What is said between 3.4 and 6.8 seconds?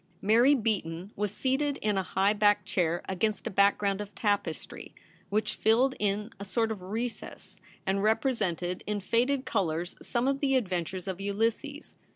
a background of tapestry, which filled in a sort